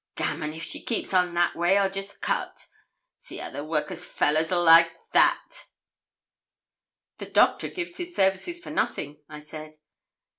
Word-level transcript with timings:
Gammon! 0.15 0.51
If 0.55 0.63
she 0.63 0.81
keeps 0.81 1.13
on 1.13 1.35
that 1.35 1.55
way 1.55 1.77
I'll 1.77 1.87
just 1.87 2.21
cut. 2.23 2.65
See 3.19 3.37
how 3.37 3.51
the 3.51 3.63
workus 3.63 4.03
fellahs 4.03 4.51
'ill 4.51 4.63
like 4.63 4.89
that!' 5.11 5.65
'The 7.19 7.27
Doctor 7.27 7.67
gives 7.67 7.97
his 7.97 8.15
services 8.15 8.59
for 8.59 8.71
nothing,' 8.71 9.21
I 9.29 9.37
said. 9.37 9.75